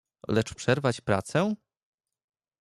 "Lecz 0.27 0.53
przerwać 0.53 1.01
pracę?" 1.01 1.55